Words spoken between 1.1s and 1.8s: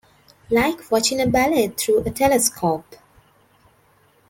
a ballet